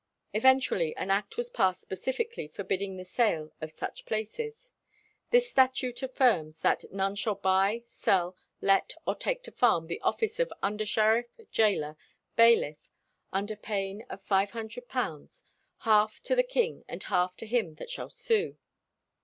[0.33, 4.71] Eventually an act was passed specifically forbidding the sale of such places.
[5.29, 10.39] This statute affirms that "none shall buy, sell, let, or take to farm, the office
[10.39, 11.97] of undersheriff, gaoler,
[12.35, 12.79] bailiff,
[13.31, 15.43] under pain of £500,
[15.81, 18.57] half to the king and half to him that shall sue."